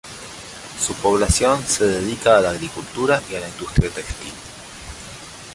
[0.79, 4.33] Su población se dedica a la agricultura y a la industria textil.